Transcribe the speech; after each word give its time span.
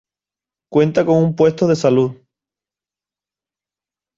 Cuenta 0.71 1.05
con 1.05 1.17
un 1.23 1.35
puesto 1.35 1.67
de 1.67 1.75
salud. 1.75 2.15